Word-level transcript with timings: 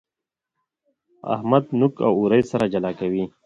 احمد 1.33 1.63
نوک 1.79 1.95
او 2.07 2.11
اورۍ 2.19 2.41
سره 2.51 2.65
جلا 2.73 2.91
کوي. 2.99 3.23